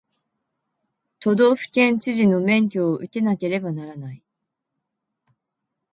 [1.19, 4.23] 都道府県知事の免許を受けなければならない